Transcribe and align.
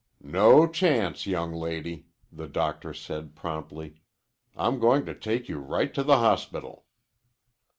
"No 0.23 0.65
chance, 0.67 1.27
young 1.27 1.53
lady," 1.53 2.07
the 2.31 2.47
doctor 2.47 2.91
said 2.91 3.35
promptly. 3.35 4.01
"I'm 4.55 4.79
going 4.79 5.05
to 5.05 5.13
take 5.13 5.47
you 5.47 5.59
right 5.59 5.93
to 5.93 6.01
the 6.01 6.17
hospital." 6.17 6.87